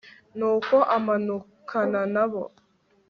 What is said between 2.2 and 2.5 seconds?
bo